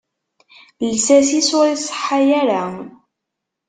Lsas-is 0.93 1.49
ur 1.59 1.67
iṣeḥḥa 1.69 2.19
ara. 2.41 2.61